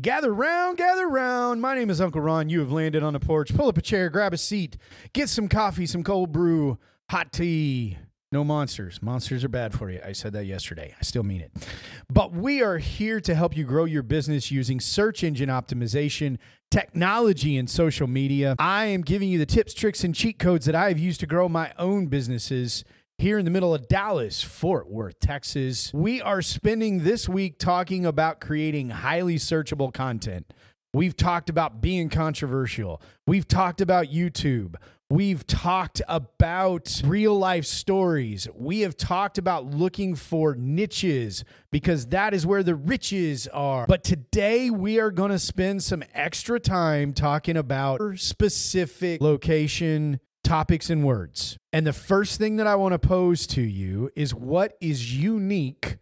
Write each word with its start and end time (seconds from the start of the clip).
Gather 0.00 0.32
round, 0.32 0.78
gather 0.78 1.08
round. 1.08 1.60
My 1.60 1.74
name 1.74 1.90
is 1.90 2.00
Uncle 2.00 2.20
Ron. 2.20 2.48
You 2.48 2.60
have 2.60 2.72
landed 2.72 3.02
on 3.02 3.12
the 3.12 3.20
porch. 3.20 3.54
Pull 3.54 3.68
up 3.68 3.76
a 3.76 3.82
chair, 3.82 4.08
grab 4.08 4.32
a 4.32 4.38
seat, 4.38 4.76
get 5.12 5.28
some 5.28 5.48
coffee, 5.48 5.84
some 5.84 6.04
cold 6.04 6.32
brew, 6.32 6.78
hot 7.10 7.32
tea. 7.32 7.98
No 8.32 8.44
monsters. 8.44 9.02
Monsters 9.02 9.42
are 9.42 9.48
bad 9.48 9.74
for 9.74 9.90
you. 9.90 10.00
I 10.04 10.12
said 10.12 10.32
that 10.34 10.46
yesterday. 10.46 10.94
I 10.98 11.02
still 11.02 11.24
mean 11.24 11.40
it. 11.40 11.50
But 12.08 12.32
we 12.32 12.62
are 12.62 12.78
here 12.78 13.20
to 13.20 13.34
help 13.34 13.56
you 13.56 13.64
grow 13.64 13.84
your 13.84 14.04
business 14.04 14.52
using 14.52 14.78
search 14.78 15.24
engine 15.24 15.48
optimization, 15.48 16.38
technology, 16.70 17.58
and 17.58 17.68
social 17.68 18.06
media. 18.06 18.54
I 18.60 18.86
am 18.86 19.02
giving 19.02 19.28
you 19.28 19.38
the 19.38 19.46
tips, 19.46 19.74
tricks, 19.74 20.04
and 20.04 20.14
cheat 20.14 20.38
codes 20.38 20.66
that 20.66 20.76
I 20.76 20.88
have 20.88 20.98
used 20.98 21.18
to 21.20 21.26
grow 21.26 21.48
my 21.48 21.72
own 21.76 22.06
businesses 22.06 22.84
here 23.20 23.38
in 23.38 23.44
the 23.44 23.50
middle 23.50 23.74
of 23.74 23.86
Dallas, 23.86 24.42
Fort 24.42 24.88
Worth, 24.90 25.20
Texas. 25.20 25.92
We 25.92 26.22
are 26.22 26.40
spending 26.40 27.04
this 27.04 27.28
week 27.28 27.58
talking 27.58 28.06
about 28.06 28.40
creating 28.40 28.88
highly 28.88 29.36
searchable 29.36 29.92
content. 29.92 30.50
We've 30.94 31.14
talked 31.14 31.50
about 31.50 31.82
being 31.82 32.08
controversial. 32.08 33.02
We've 33.26 33.46
talked 33.46 33.82
about 33.82 34.06
YouTube. 34.06 34.76
We've 35.10 35.46
talked 35.46 36.00
about 36.08 37.02
real 37.04 37.38
life 37.38 37.66
stories. 37.66 38.48
We 38.54 38.80
have 38.80 38.96
talked 38.96 39.36
about 39.36 39.66
looking 39.66 40.14
for 40.14 40.54
niches 40.54 41.44
because 41.70 42.06
that 42.06 42.32
is 42.32 42.46
where 42.46 42.62
the 42.62 42.74
riches 42.74 43.46
are. 43.48 43.86
But 43.86 44.02
today 44.02 44.70
we 44.70 44.98
are 44.98 45.10
going 45.10 45.30
to 45.30 45.38
spend 45.38 45.82
some 45.82 46.02
extra 46.14 46.58
time 46.58 47.12
talking 47.12 47.58
about 47.58 48.00
specific 48.16 49.20
location, 49.20 50.20
topics, 50.44 50.90
and 50.90 51.04
words. 51.04 51.56
And 51.72 51.86
the 51.86 51.92
first 51.92 52.38
thing 52.38 52.56
that 52.56 52.66
I 52.66 52.74
want 52.74 52.92
to 52.92 52.98
pose 52.98 53.46
to 53.48 53.60
you 53.60 54.10
is 54.16 54.34
what 54.34 54.76
is 54.80 55.16
unique 55.16 55.98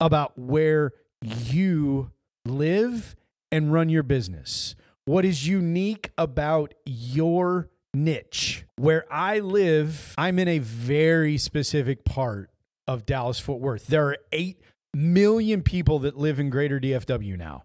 about 0.00 0.36
where 0.38 0.92
you 1.22 2.10
live 2.44 3.14
and 3.50 3.72
run 3.72 3.88
your 3.88 4.02
business? 4.02 4.74
What 5.04 5.24
is 5.24 5.46
unique 5.46 6.10
about 6.16 6.74
your 6.84 7.68
niche? 7.94 8.64
Where 8.76 9.04
I 9.12 9.40
live, 9.40 10.14
I'm 10.18 10.38
in 10.38 10.48
a 10.48 10.58
very 10.58 11.38
specific 11.38 12.04
part 12.04 12.50
of 12.86 13.06
Dallas 13.06 13.38
Fort 13.38 13.60
Worth. 13.60 13.86
There 13.86 14.08
are 14.08 14.16
8 14.32 14.60
million 14.94 15.62
people 15.62 16.00
that 16.00 16.16
live 16.16 16.40
in 16.40 16.50
greater 16.50 16.80
DFW 16.80 17.38
now. 17.38 17.64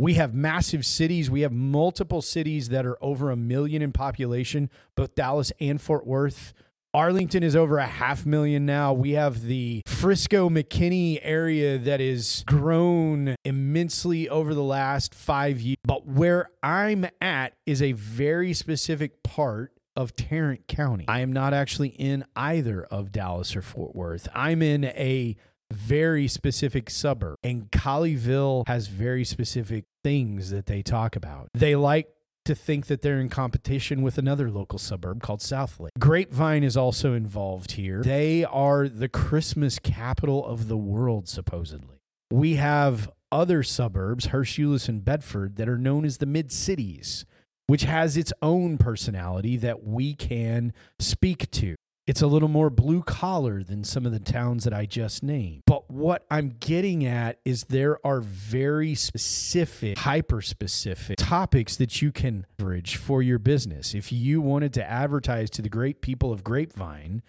We 0.00 0.14
have 0.14 0.32
massive 0.32 0.86
cities. 0.86 1.30
We 1.30 1.42
have 1.42 1.52
multiple 1.52 2.22
cities 2.22 2.70
that 2.70 2.86
are 2.86 2.96
over 3.04 3.30
a 3.30 3.36
million 3.36 3.82
in 3.82 3.92
population, 3.92 4.70
both 4.94 5.14
Dallas 5.14 5.52
and 5.60 5.78
Fort 5.78 6.06
Worth. 6.06 6.54
Arlington 6.94 7.42
is 7.42 7.54
over 7.54 7.76
a 7.76 7.86
half 7.86 8.24
million 8.24 8.64
now. 8.64 8.94
We 8.94 9.10
have 9.10 9.42
the 9.42 9.82
Frisco 9.86 10.48
McKinney 10.48 11.20
area 11.20 11.76
that 11.76 12.00
has 12.00 12.44
grown 12.46 13.36
immensely 13.44 14.26
over 14.26 14.54
the 14.54 14.62
last 14.62 15.14
five 15.14 15.60
years. 15.60 15.76
But 15.84 16.06
where 16.06 16.48
I'm 16.62 17.06
at 17.20 17.52
is 17.66 17.82
a 17.82 17.92
very 17.92 18.54
specific 18.54 19.22
part 19.22 19.74
of 19.96 20.16
Tarrant 20.16 20.66
County. 20.66 21.04
I 21.08 21.20
am 21.20 21.30
not 21.30 21.52
actually 21.52 21.90
in 21.90 22.24
either 22.34 22.84
of 22.84 23.12
Dallas 23.12 23.54
or 23.54 23.60
Fort 23.60 23.94
Worth. 23.94 24.28
I'm 24.34 24.62
in 24.62 24.84
a 24.84 25.36
very 25.72 26.28
specific 26.28 26.90
suburb, 26.90 27.36
and 27.42 27.70
Colleyville 27.70 28.66
has 28.66 28.88
very 28.88 29.24
specific 29.24 29.84
things 30.02 30.50
that 30.50 30.66
they 30.66 30.82
talk 30.82 31.16
about. 31.16 31.48
They 31.54 31.76
like 31.76 32.08
to 32.44 32.54
think 32.54 32.86
that 32.86 33.02
they're 33.02 33.20
in 33.20 33.28
competition 33.28 34.02
with 34.02 34.18
another 34.18 34.50
local 34.50 34.78
suburb 34.78 35.22
called 35.22 35.40
Southlake. 35.40 35.90
Grapevine 35.98 36.64
is 36.64 36.76
also 36.76 37.12
involved 37.12 37.72
here. 37.72 38.02
They 38.02 38.44
are 38.44 38.88
the 38.88 39.08
Christmas 39.08 39.78
capital 39.78 40.44
of 40.44 40.68
the 40.68 40.76
world, 40.76 41.28
supposedly. 41.28 41.98
We 42.30 42.54
have 42.54 43.10
other 43.30 43.62
suburbs, 43.62 44.26
Hurst 44.26 44.58
and 44.58 45.04
Bedford, 45.04 45.56
that 45.56 45.68
are 45.68 45.78
known 45.78 46.04
as 46.04 46.18
the 46.18 46.26
mid 46.26 46.50
cities, 46.50 47.24
which 47.66 47.82
has 47.82 48.16
its 48.16 48.32
own 48.42 48.78
personality 48.78 49.56
that 49.58 49.84
we 49.84 50.14
can 50.14 50.72
speak 50.98 51.50
to. 51.52 51.76
It's 52.06 52.22
a 52.22 52.26
little 52.26 52.48
more 52.48 52.70
blue 52.70 53.02
collar 53.02 53.62
than 53.62 53.84
some 53.84 54.04
of 54.04 54.12
the 54.12 54.18
towns 54.18 54.64
that 54.64 54.72
I 54.72 54.86
just 54.86 55.22
named. 55.22 55.62
But 55.66 55.90
what 55.90 56.26
I'm 56.30 56.56
getting 56.58 57.04
at 57.04 57.38
is 57.44 57.64
there 57.64 58.04
are 58.04 58.20
very 58.20 58.94
specific, 58.94 59.98
hyper 59.98 60.42
specific 60.42 61.16
topics 61.18 61.76
that 61.76 62.02
you 62.02 62.10
can 62.10 62.46
leverage 62.58 62.96
for 62.96 63.22
your 63.22 63.38
business. 63.38 63.94
If 63.94 64.10
you 64.12 64.40
wanted 64.40 64.72
to 64.74 64.90
advertise 64.90 65.50
to 65.50 65.62
the 65.62 65.68
great 65.68 66.00
people 66.00 66.32
of 66.32 66.42
Grapevine, 66.42 67.22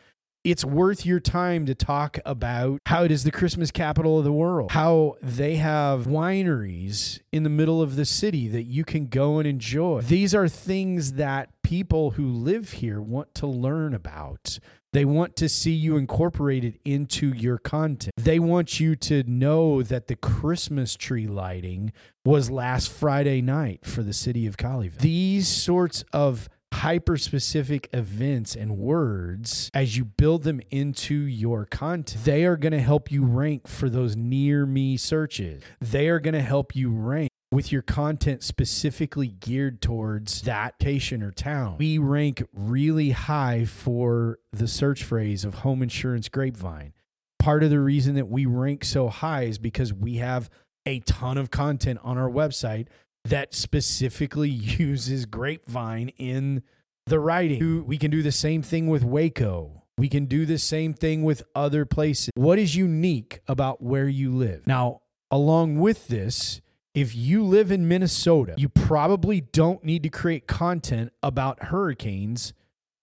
it's 0.43 0.65
worth 0.65 1.05
your 1.05 1.19
time 1.19 1.65
to 1.67 1.75
talk 1.75 2.17
about 2.25 2.79
how 2.87 3.03
it 3.03 3.11
is 3.11 3.23
the 3.23 3.31
Christmas 3.31 3.71
capital 3.71 4.17
of 4.17 4.23
the 4.23 4.31
world, 4.31 4.71
how 4.71 5.15
they 5.21 5.55
have 5.55 6.07
wineries 6.07 7.19
in 7.31 7.43
the 7.43 7.49
middle 7.49 7.81
of 7.81 7.95
the 7.95 8.05
city 8.05 8.47
that 8.47 8.63
you 8.63 8.83
can 8.83 9.07
go 9.07 9.37
and 9.37 9.47
enjoy. 9.47 10.01
These 10.01 10.33
are 10.33 10.47
things 10.47 11.13
that 11.13 11.49
people 11.61 12.11
who 12.11 12.27
live 12.27 12.71
here 12.73 12.99
want 12.99 13.35
to 13.35 13.47
learn 13.47 13.93
about. 13.93 14.59
They 14.93 15.05
want 15.05 15.37
to 15.37 15.47
see 15.47 15.71
you 15.71 15.95
incorporated 15.95 16.77
into 16.83 17.29
your 17.29 17.57
content. 17.57 18.11
They 18.17 18.39
want 18.39 18.79
you 18.79 18.97
to 18.97 19.23
know 19.23 19.83
that 19.83 20.07
the 20.07 20.17
Christmas 20.17 20.95
tree 20.95 21.27
lighting 21.27 21.93
was 22.25 22.51
last 22.51 22.91
Friday 22.91 23.41
night 23.41 23.85
for 23.85 24.03
the 24.03 24.11
city 24.11 24.45
of 24.47 24.57
Colleyville. 24.57 24.97
These 24.97 25.47
sorts 25.47 26.03
of 26.11 26.49
hyper 26.73 27.17
specific 27.17 27.89
events 27.93 28.55
and 28.55 28.77
words 28.77 29.69
as 29.73 29.97
you 29.97 30.05
build 30.05 30.43
them 30.43 30.61
into 30.71 31.13
your 31.15 31.65
content. 31.65 32.23
They 32.23 32.45
are 32.45 32.57
going 32.57 32.71
to 32.71 32.79
help 32.79 33.11
you 33.11 33.23
rank 33.23 33.67
for 33.67 33.89
those 33.89 34.15
near 34.15 34.65
me 34.65 34.97
searches. 34.97 35.63
They 35.79 36.09
are 36.09 36.19
going 36.19 36.33
to 36.33 36.41
help 36.41 36.75
you 36.75 36.91
rank 36.91 37.29
with 37.51 37.71
your 37.71 37.81
content 37.81 38.43
specifically 38.43 39.27
geared 39.27 39.81
towards 39.81 40.41
that 40.43 40.75
location 40.79 41.21
or 41.21 41.31
town. 41.31 41.75
We 41.77 41.97
rank 41.97 42.43
really 42.53 43.11
high 43.11 43.65
for 43.65 44.39
the 44.53 44.67
search 44.67 45.03
phrase 45.03 45.43
of 45.43 45.55
home 45.55 45.83
insurance 45.83 46.29
grapevine. 46.29 46.93
Part 47.39 47.63
of 47.63 47.69
the 47.69 47.79
reason 47.79 48.15
that 48.15 48.29
we 48.29 48.45
rank 48.45 48.85
so 48.85 49.09
high 49.09 49.43
is 49.43 49.57
because 49.57 49.93
we 49.93 50.15
have 50.15 50.49
a 50.85 50.99
ton 51.01 51.37
of 51.37 51.51
content 51.51 51.99
on 52.03 52.17
our 52.17 52.29
website 52.29 52.87
that 53.25 53.53
specifically 53.53 54.49
uses 54.79 55.25
grapevine 55.25 56.09
in 56.17 56.63
the 57.05 57.19
writing. 57.19 57.85
We 57.85 57.97
can 57.97 58.11
do 58.11 58.21
the 58.21 58.31
same 58.31 58.61
thing 58.61 58.87
with 58.87 59.03
Waco. 59.03 59.83
We 59.97 60.09
can 60.09 60.25
do 60.25 60.45
the 60.45 60.57
same 60.57 60.93
thing 60.93 61.23
with 61.23 61.43
other 61.53 61.85
places. 61.85 62.29
What 62.35 62.57
is 62.57 62.75
unique 62.75 63.41
about 63.47 63.81
where 63.81 64.07
you 64.07 64.31
live? 64.31 64.65
Now, 64.65 65.01
along 65.29 65.79
with 65.79 66.07
this, 66.07 66.61
if 66.93 67.15
you 67.15 67.43
live 67.43 67.71
in 67.71 67.87
Minnesota, 67.87 68.55
you 68.57 68.67
probably 68.67 69.41
don't 69.41 69.83
need 69.83 70.03
to 70.03 70.09
create 70.09 70.47
content 70.47 71.13
about 71.21 71.65
hurricanes 71.65 72.53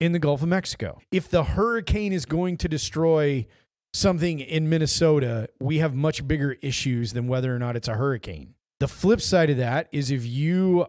in 0.00 0.12
the 0.12 0.18
Gulf 0.18 0.42
of 0.42 0.48
Mexico. 0.48 1.00
If 1.10 1.28
the 1.28 1.44
hurricane 1.44 2.12
is 2.12 2.26
going 2.26 2.56
to 2.58 2.68
destroy 2.68 3.46
something 3.92 4.40
in 4.40 4.68
Minnesota, 4.68 5.48
we 5.60 5.78
have 5.78 5.94
much 5.94 6.26
bigger 6.26 6.56
issues 6.60 7.12
than 7.12 7.28
whether 7.28 7.54
or 7.54 7.58
not 7.58 7.76
it's 7.76 7.88
a 7.88 7.94
hurricane. 7.94 8.54
The 8.80 8.88
flip 8.88 9.20
side 9.20 9.50
of 9.50 9.56
that 9.56 9.88
is 9.90 10.10
if 10.10 10.24
you 10.24 10.86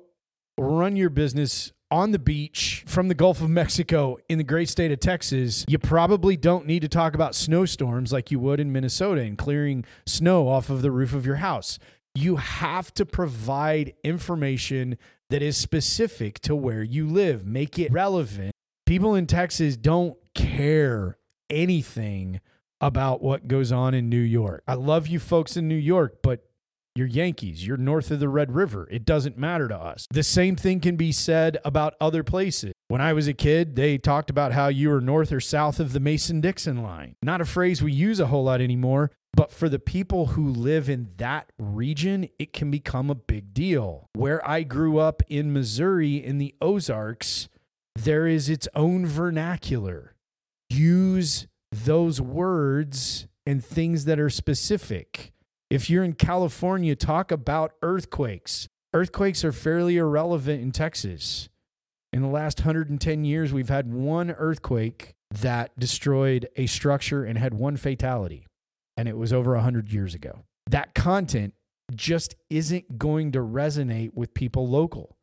run 0.57 0.95
your 0.95 1.09
business 1.09 1.71
on 1.89 2.11
the 2.11 2.19
beach 2.19 2.83
from 2.85 3.07
the 3.07 3.15
Gulf 3.15 3.41
of 3.41 3.49
Mexico 3.49 4.17
in 4.29 4.37
the 4.37 4.43
great 4.43 4.69
state 4.69 4.91
of 4.91 4.99
Texas, 4.99 5.65
you 5.67 5.79
probably 5.79 6.37
don't 6.37 6.67
need 6.67 6.81
to 6.81 6.87
talk 6.87 7.15
about 7.15 7.33
snowstorms 7.33 8.13
like 8.13 8.29
you 8.29 8.39
would 8.39 8.59
in 8.59 8.71
Minnesota 8.71 9.21
and 9.21 9.39
clearing 9.39 9.85
snow 10.05 10.47
off 10.47 10.69
of 10.69 10.83
the 10.83 10.91
roof 10.91 11.13
of 11.13 11.25
your 11.25 11.37
house. 11.37 11.79
You 12.13 12.35
have 12.35 12.93
to 12.93 13.07
provide 13.07 13.93
information 14.03 14.97
that 15.31 15.41
is 15.41 15.57
specific 15.57 16.39
to 16.41 16.55
where 16.55 16.83
you 16.83 17.07
live, 17.07 17.45
make 17.45 17.79
it 17.79 17.91
relevant. 17.91 18.51
People 18.85 19.15
in 19.15 19.25
Texas 19.25 19.77
don't 19.77 20.15
care 20.35 21.17
anything 21.49 22.39
about 22.81 23.21
what 23.21 23.47
goes 23.47 23.71
on 23.71 23.95
in 23.95 24.09
New 24.09 24.17
York. 24.17 24.63
I 24.67 24.75
love 24.75 25.07
you 25.07 25.19
folks 25.19 25.57
in 25.57 25.67
New 25.67 25.75
York, 25.75 26.19
but 26.21 26.48
you're 26.99 27.07
Yankees. 27.07 27.65
You're 27.65 27.77
north 27.77 28.11
of 28.11 28.19
the 28.19 28.27
Red 28.27 28.51
River. 28.51 28.87
It 28.91 29.05
doesn't 29.05 29.37
matter 29.37 29.69
to 29.69 29.75
us. 29.75 30.05
The 30.11 30.21
same 30.21 30.57
thing 30.57 30.81
can 30.81 30.97
be 30.97 31.13
said 31.13 31.57
about 31.63 31.95
other 32.01 32.23
places. 32.23 32.73
When 32.89 32.99
I 32.99 33.13
was 33.13 33.27
a 33.27 33.33
kid, 33.33 33.77
they 33.77 33.97
talked 33.97 34.29
about 34.29 34.51
how 34.51 34.67
you 34.67 34.89
were 34.89 34.99
north 34.99 35.31
or 35.31 35.39
south 35.39 35.79
of 35.79 35.93
the 35.93 36.01
Mason 36.01 36.41
Dixon 36.41 36.83
line. 36.83 37.15
Not 37.23 37.39
a 37.39 37.45
phrase 37.45 37.81
we 37.81 37.93
use 37.93 38.19
a 38.19 38.27
whole 38.27 38.43
lot 38.43 38.59
anymore, 38.59 39.11
but 39.33 39.51
for 39.51 39.69
the 39.69 39.79
people 39.79 40.27
who 40.27 40.49
live 40.49 40.89
in 40.89 41.11
that 41.17 41.51
region, 41.57 42.27
it 42.37 42.51
can 42.51 42.69
become 42.69 43.09
a 43.09 43.15
big 43.15 43.53
deal. 43.53 44.09
Where 44.13 44.47
I 44.47 44.63
grew 44.63 44.97
up 44.97 45.23
in 45.29 45.53
Missouri 45.53 46.17
in 46.17 46.37
the 46.37 46.53
Ozarks, 46.61 47.47
there 47.95 48.27
is 48.27 48.49
its 48.49 48.67
own 48.75 49.05
vernacular. 49.05 50.15
Use 50.69 51.47
those 51.71 52.19
words 52.19 53.27
and 53.45 53.63
things 53.63 54.05
that 54.05 54.19
are 54.19 54.29
specific. 54.29 55.31
If 55.69 55.87
you're 55.87 56.03
in 56.03 56.13
California, 56.13 56.95
talk 56.95 57.31
about 57.31 57.73
earthquakes. 57.83 58.67
Earthquakes 58.91 59.45
are 59.45 59.51
fairly 59.51 59.97
irrelevant 59.97 60.63
in 60.63 60.71
Texas. 60.71 61.47
In 62.11 62.23
the 62.23 62.27
last 62.27 62.61
110 62.61 63.23
years, 63.23 63.53
we've 63.53 63.69
had 63.69 63.93
one 63.93 64.31
earthquake 64.31 65.13
that 65.29 65.77
destroyed 65.77 66.49
a 66.55 66.65
structure 66.65 67.23
and 67.23 67.37
had 67.37 67.53
one 67.53 67.77
fatality, 67.77 68.47
and 68.97 69.07
it 69.07 69.15
was 69.15 69.31
over 69.31 69.53
100 69.53 69.93
years 69.93 70.15
ago. 70.15 70.39
That 70.71 70.95
content 70.95 71.53
just 71.93 72.33
isn't 72.49 72.97
going 72.97 73.31
to 73.33 73.39
resonate 73.39 74.15
with 74.15 74.33
people 74.33 74.67
local 74.67 75.17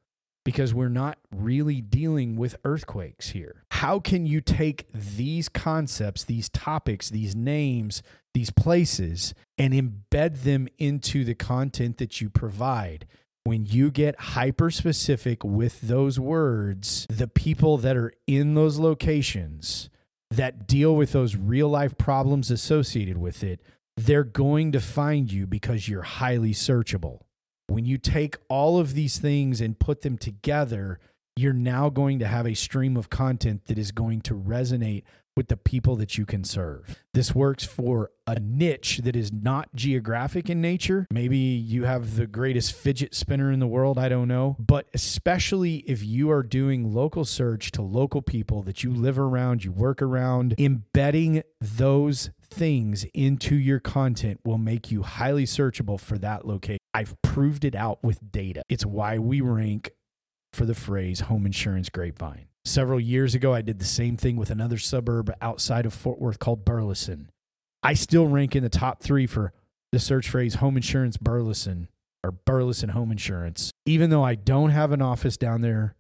because 0.44 0.72
we're 0.72 0.88
not 0.88 1.18
really 1.34 1.80
dealing 1.80 2.36
with 2.36 2.54
earthquakes 2.64 3.30
here. 3.30 3.64
How 3.72 3.98
can 3.98 4.26
you 4.26 4.40
take 4.40 4.86
these 4.94 5.48
concepts, 5.48 6.22
these 6.22 6.48
topics, 6.48 7.10
these 7.10 7.34
names, 7.34 8.00
these 8.32 8.50
places, 8.50 9.34
and 9.58 9.72
embed 9.72 10.42
them 10.42 10.68
into 10.78 11.24
the 11.24 11.34
content 11.34 11.98
that 11.98 12.20
you 12.20 12.30
provide? 12.30 13.06
When 13.44 13.64
you 13.64 13.90
get 13.90 14.18
hyper 14.18 14.70
specific 14.70 15.44
with 15.44 15.82
those 15.82 16.18
words, 16.18 17.06
the 17.08 17.28
people 17.28 17.78
that 17.78 17.96
are 17.96 18.12
in 18.26 18.54
those 18.54 18.78
locations 18.78 19.88
that 20.30 20.66
deal 20.66 20.96
with 20.96 21.12
those 21.12 21.36
real 21.36 21.68
life 21.68 21.96
problems 21.96 22.50
associated 22.50 23.16
with 23.16 23.44
it, 23.44 23.60
they're 23.96 24.24
going 24.24 24.72
to 24.72 24.80
find 24.80 25.30
you 25.32 25.46
because 25.46 25.88
you're 25.88 26.02
highly 26.02 26.52
searchable. 26.52 27.20
When 27.68 27.84
you 27.84 27.98
take 27.98 28.36
all 28.48 28.78
of 28.78 28.94
these 28.94 29.18
things 29.18 29.60
and 29.60 29.78
put 29.78 30.02
them 30.02 30.18
together, 30.18 30.98
you're 31.36 31.52
now 31.52 31.90
going 31.90 32.18
to 32.18 32.26
have 32.26 32.46
a 32.46 32.54
stream 32.54 32.96
of 32.96 33.10
content 33.10 33.66
that 33.66 33.78
is 33.78 33.92
going 33.92 34.22
to 34.22 34.34
resonate 34.34 35.04
with 35.36 35.48
the 35.48 35.56
people 35.56 35.96
that 35.96 36.16
you 36.16 36.24
can 36.24 36.42
serve. 36.42 36.98
This 37.12 37.34
works 37.34 37.62
for 37.62 38.10
a 38.26 38.40
niche 38.40 39.02
that 39.04 39.14
is 39.14 39.30
not 39.30 39.68
geographic 39.74 40.48
in 40.48 40.62
nature. 40.62 41.06
Maybe 41.10 41.36
you 41.36 41.84
have 41.84 42.16
the 42.16 42.26
greatest 42.26 42.72
fidget 42.72 43.14
spinner 43.14 43.52
in 43.52 43.60
the 43.60 43.66
world, 43.66 43.98
I 43.98 44.08
don't 44.08 44.28
know. 44.28 44.56
But 44.58 44.88
especially 44.94 45.76
if 45.86 46.02
you 46.02 46.30
are 46.30 46.42
doing 46.42 46.94
local 46.94 47.26
search 47.26 47.70
to 47.72 47.82
local 47.82 48.22
people 48.22 48.62
that 48.62 48.82
you 48.82 48.90
live 48.90 49.18
around, 49.18 49.62
you 49.62 49.72
work 49.72 50.00
around, 50.00 50.54
embedding 50.58 51.42
those 51.60 52.30
things 52.48 53.04
into 53.12 53.56
your 53.56 53.80
content 53.80 54.40
will 54.44 54.58
make 54.58 54.90
you 54.90 55.02
highly 55.02 55.44
searchable 55.44 56.00
for 56.00 56.16
that 56.18 56.46
location. 56.46 56.78
I've 56.94 57.20
proved 57.20 57.64
it 57.66 57.74
out 57.74 58.02
with 58.02 58.32
data. 58.32 58.62
It's 58.70 58.86
why 58.86 59.18
we 59.18 59.42
rank 59.42 59.90
for 60.56 60.64
the 60.64 60.74
phrase 60.74 61.20
home 61.20 61.46
insurance 61.46 61.88
grapevine. 61.88 62.46
Several 62.64 62.98
years 62.98 63.34
ago, 63.34 63.54
I 63.54 63.62
did 63.62 63.78
the 63.78 63.84
same 63.84 64.16
thing 64.16 64.36
with 64.36 64.50
another 64.50 64.78
suburb 64.78 65.32
outside 65.40 65.86
of 65.86 65.94
Fort 65.94 66.18
Worth 66.18 66.40
called 66.40 66.64
Burleson. 66.64 67.30
I 67.82 67.94
still 67.94 68.26
rank 68.26 68.56
in 68.56 68.64
the 68.64 68.68
top 68.68 69.02
three 69.02 69.26
for 69.26 69.52
the 69.92 70.00
search 70.00 70.28
phrase 70.28 70.56
home 70.56 70.76
insurance 70.76 71.16
Burleson 71.16 71.88
or 72.24 72.32
Burleson 72.32 72.88
home 72.88 73.12
insurance, 73.12 73.70
even 73.84 74.10
though 74.10 74.24
I 74.24 74.34
don't 74.34 74.70
have 74.70 74.90
an 74.90 75.00
office 75.00 75.36
down 75.36 75.60
there 75.60 75.94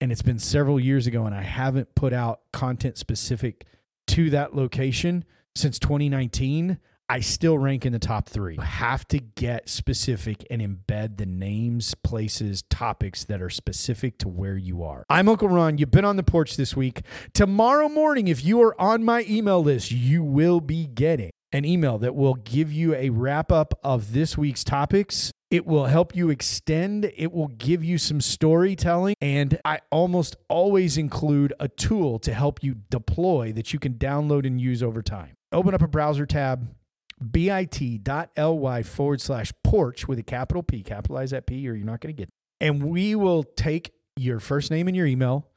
and 0.00 0.12
it's 0.12 0.22
been 0.22 0.38
several 0.38 0.78
years 0.78 1.06
ago 1.06 1.26
and 1.26 1.34
I 1.34 1.42
haven't 1.42 1.94
put 1.94 2.12
out 2.12 2.40
content 2.52 2.98
specific 2.98 3.64
to 4.08 4.30
that 4.30 4.54
location 4.54 5.24
since 5.54 5.78
2019. 5.78 6.78
I 7.12 7.20
still 7.20 7.58
rank 7.58 7.84
in 7.84 7.92
the 7.92 7.98
top 7.98 8.26
three. 8.26 8.54
You 8.54 8.62
have 8.62 9.06
to 9.08 9.18
get 9.18 9.68
specific 9.68 10.46
and 10.50 10.62
embed 10.62 11.18
the 11.18 11.26
names, 11.26 11.94
places, 11.94 12.62
topics 12.70 13.24
that 13.24 13.42
are 13.42 13.50
specific 13.50 14.16
to 14.20 14.28
where 14.28 14.56
you 14.56 14.82
are. 14.82 15.04
I'm 15.10 15.28
Uncle 15.28 15.50
Ron. 15.50 15.76
You've 15.76 15.90
been 15.90 16.06
on 16.06 16.16
the 16.16 16.22
porch 16.22 16.56
this 16.56 16.74
week. 16.74 17.02
Tomorrow 17.34 17.90
morning, 17.90 18.28
if 18.28 18.42
you 18.42 18.62
are 18.62 18.80
on 18.80 19.04
my 19.04 19.26
email 19.28 19.62
list, 19.62 19.90
you 19.90 20.24
will 20.24 20.62
be 20.62 20.86
getting 20.86 21.32
an 21.52 21.66
email 21.66 21.98
that 21.98 22.14
will 22.14 22.32
give 22.32 22.72
you 22.72 22.94
a 22.94 23.10
wrap 23.10 23.52
up 23.52 23.78
of 23.84 24.14
this 24.14 24.38
week's 24.38 24.64
topics. 24.64 25.30
It 25.50 25.66
will 25.66 25.84
help 25.84 26.16
you 26.16 26.30
extend. 26.30 27.12
It 27.14 27.30
will 27.30 27.48
give 27.48 27.84
you 27.84 27.98
some 27.98 28.22
storytelling. 28.22 29.16
And 29.20 29.60
I 29.66 29.80
almost 29.90 30.36
always 30.48 30.96
include 30.96 31.52
a 31.60 31.68
tool 31.68 32.18
to 32.20 32.32
help 32.32 32.62
you 32.62 32.76
deploy 32.88 33.52
that 33.52 33.74
you 33.74 33.78
can 33.78 33.96
download 33.96 34.46
and 34.46 34.58
use 34.58 34.82
over 34.82 35.02
time. 35.02 35.34
Open 35.52 35.74
up 35.74 35.82
a 35.82 35.86
browser 35.86 36.24
tab, 36.24 36.74
bit.ly 37.22 38.82
forward 38.82 39.20
slash 39.20 39.52
porch 39.64 40.08
with 40.08 40.18
a 40.18 40.22
capital 40.22 40.62
P, 40.62 40.82
capitalize 40.82 41.30
that 41.30 41.46
P, 41.46 41.68
or 41.68 41.74
you're 41.74 41.86
not 41.86 42.00
going 42.00 42.14
to 42.14 42.20
get. 42.20 42.28
And 42.60 42.84
we 42.84 43.14
will 43.14 43.44
take 43.44 43.92
your 44.16 44.40
first 44.40 44.70
name 44.70 44.88
and 44.88 44.96
your 44.96 45.06
email, 45.06 45.48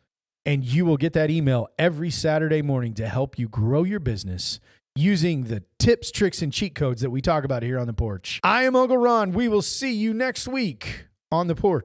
and 0.46 0.64
you 0.64 0.86
will 0.86 0.98
get 0.98 1.14
that 1.14 1.30
email 1.30 1.68
every 1.78 2.10
Saturday 2.10 2.62
morning 2.62 2.94
to 2.96 3.08
help 3.08 3.38
you 3.38 3.50
grow 3.50 3.84
your 3.84 4.00
business 4.00 4.60
using 4.96 5.44
the 5.46 5.64
tips, 5.78 6.10
tricks, 6.10 6.42
and 6.42 6.54
cheat 6.54 6.74
codes 6.74 7.02
that 7.02 7.10
we 7.10 7.22
talk 7.22 7.44
about 7.44 7.64
here 7.64 7.78
on 7.78 7.88
the 7.88 7.94
porch. 7.94 8.40
I 8.44 8.64
am 8.64 8.76
Uncle 8.76 8.98
Ron. 8.98 9.34
We 9.34 9.48
will 9.48 9.62
see 9.62 9.94
you 9.94 10.14
next 10.14 10.48
week 10.48 11.08
on 11.32 11.48
the 11.48 11.56
porch. 11.56 11.84